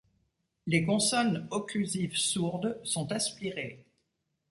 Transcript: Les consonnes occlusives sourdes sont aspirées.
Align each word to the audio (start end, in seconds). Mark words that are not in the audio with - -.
Les 0.65 0.83
consonnes 0.83 1.47
occlusives 1.51 2.15
sourdes 2.17 2.81
sont 2.83 3.11
aspirées. 3.11 3.85